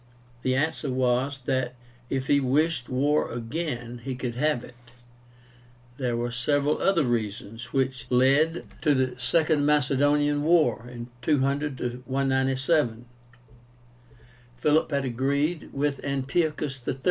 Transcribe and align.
The 0.41 0.55
answer 0.55 0.89
was, 0.91 1.41
that, 1.45 1.75
if 2.09 2.25
he 2.25 2.39
wished 2.39 2.89
war 2.89 3.31
again, 3.31 4.01
he 4.03 4.15
could 4.15 4.33
have 4.33 4.63
it. 4.63 4.73
There 5.97 6.17
were 6.17 6.31
several 6.31 6.79
other 6.79 7.03
reasons 7.03 7.71
which 7.71 8.09
led 8.09 8.65
to 8.81 8.95
the 8.95 9.13
SECOND 9.19 9.63
MACEDONIAN 9.63 10.41
WAR 10.41 10.91
(200 11.21 12.01
197). 12.07 13.05
Philip 14.57 14.89
had 14.89 15.05
agreed 15.05 15.69
with 15.71 16.03
ANTIOCHUS 16.03 16.87
III. 16.87 16.97